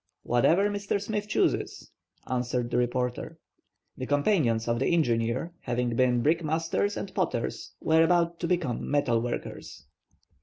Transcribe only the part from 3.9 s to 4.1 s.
The